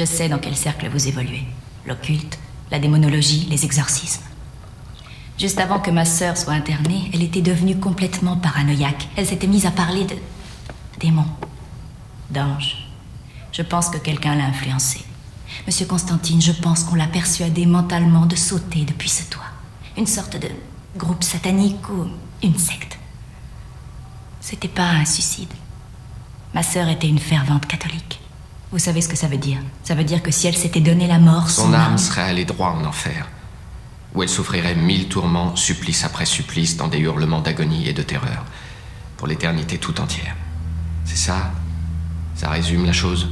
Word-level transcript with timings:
Je 0.00 0.06
sais 0.06 0.30
dans 0.30 0.38
quel 0.38 0.56
cercle 0.56 0.88
vous 0.88 1.08
évoluez. 1.08 1.44
L'occulte, 1.84 2.38
la 2.70 2.78
démonologie, 2.78 3.46
les 3.50 3.66
exorcismes. 3.66 4.22
Juste 5.38 5.60
avant 5.60 5.78
que 5.78 5.90
ma 5.90 6.06
sœur 6.06 6.38
soit 6.38 6.54
internée, 6.54 7.10
elle 7.12 7.22
était 7.22 7.42
devenue 7.42 7.78
complètement 7.78 8.38
paranoïaque. 8.38 9.08
Elle 9.14 9.26
s'était 9.26 9.46
mise 9.46 9.66
à 9.66 9.70
parler 9.70 10.04
de 10.04 10.16
démons, 11.00 11.28
d'anges. 12.30 12.88
Je 13.52 13.60
pense 13.60 13.90
que 13.90 13.98
quelqu'un 13.98 14.36
l'a 14.36 14.46
influencée. 14.46 15.04
Monsieur 15.66 15.84
Constantine, 15.84 16.40
je 16.40 16.52
pense 16.52 16.82
qu'on 16.84 16.94
l'a 16.94 17.06
persuadée 17.06 17.66
mentalement 17.66 18.24
de 18.24 18.36
sauter 18.36 18.86
depuis 18.86 19.10
ce 19.10 19.24
toit. 19.24 19.52
Une 19.98 20.06
sorte 20.06 20.38
de 20.38 20.48
groupe 20.96 21.24
satanique 21.24 21.90
ou 21.90 22.06
une 22.42 22.58
secte. 22.58 22.98
C'était 24.40 24.66
pas 24.66 24.88
un 24.88 25.04
suicide. 25.04 25.52
Ma 26.54 26.62
sœur 26.62 26.88
était 26.88 27.06
une 27.06 27.18
fervente 27.18 27.66
catholique. 27.66 28.19
Vous 28.72 28.78
savez 28.78 29.00
ce 29.00 29.08
que 29.08 29.16
ça 29.16 29.26
veut 29.26 29.36
dire. 29.36 29.58
Ça 29.82 29.94
veut 29.94 30.04
dire 30.04 30.22
que 30.22 30.30
si 30.30 30.46
elle 30.46 30.56
s'était 30.56 30.80
donné 30.80 31.06
la 31.06 31.18
mort, 31.18 31.50
son, 31.50 31.72
âme 31.72 31.98
serait 31.98 32.22
allée 32.22 32.44
droit 32.44 32.68
en 32.68 32.84
enfer, 32.84 33.28
où 34.14 34.22
elle 34.22 34.28
souffrirait 34.28 34.76
mille 34.76 35.08
tourments, 35.08 35.56
supplice 35.56 36.04
après 36.04 36.24
supplice, 36.24 36.76
dans 36.76 36.88
des 36.88 36.98
hurlements 36.98 37.40
d'agonie 37.40 37.88
et 37.88 37.92
de 37.92 38.02
terreur, 38.02 38.44
pour 39.16 39.26
l'éternité 39.26 39.78
tout 39.78 40.00
entière. 40.00 40.36
C'est 41.04 41.16
ça? 41.16 41.52
Ça 42.36 42.48
résume 42.48 42.86
la 42.86 42.92
chose? 42.92 43.28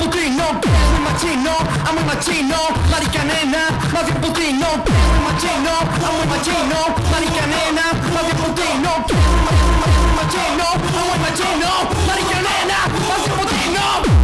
Putino, 0.00 0.44
muy 0.52 1.00
machino, 1.04 1.52
a 1.86 1.92
muy 1.92 2.04
machino, 2.04 2.56
marica 2.90 3.24
nena, 3.24 3.68
más 3.92 4.06
bien 4.06 4.20
putino, 4.20 4.66
muy 4.66 5.20
machino, 5.26 5.72
a 5.78 6.10
muy 6.12 6.26
machino, 6.26 6.78
marica 7.10 7.46
nena, 7.46 7.92
más 8.14 8.24
bien 8.24 8.36
putino, 8.38 8.90
muy 9.06 10.12
machino, 10.16 10.64
a 10.64 11.04
muy 11.08 11.18
machino, 11.18 11.70
marica 12.06 12.38
nena, 12.40 12.78
más 13.08 13.18
bien 13.24 13.38
putino. 13.38 14.19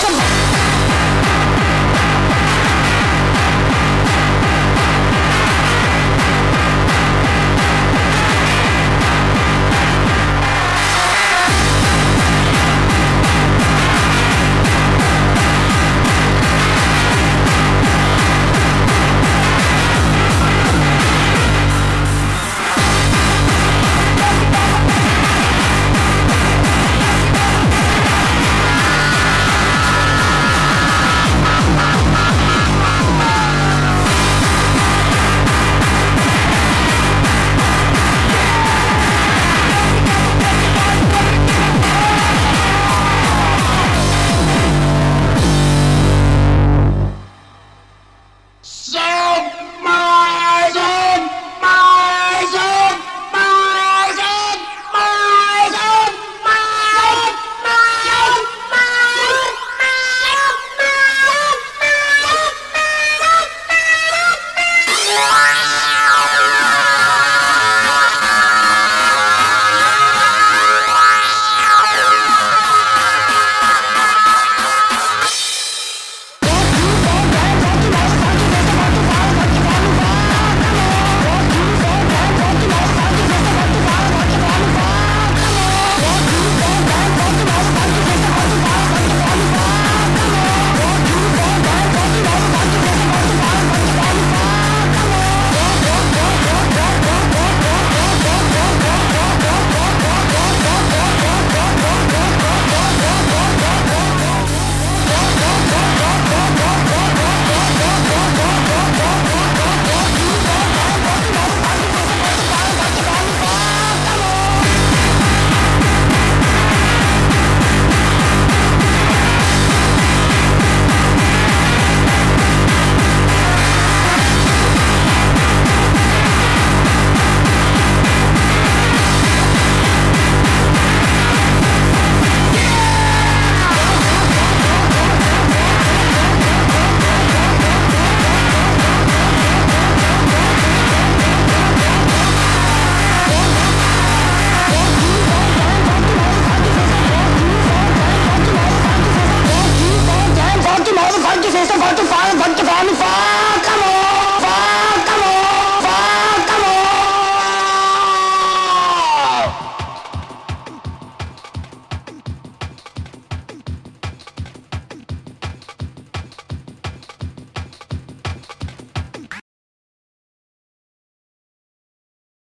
There's 0.00 0.27